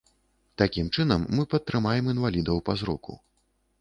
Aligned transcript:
Такім 0.61 0.87
чынам 0.95 1.27
мы 1.39 1.45
падтрымаем 1.51 2.05
інвалідаў 2.15 2.57
па 2.71 2.81
зроку. 2.85 3.13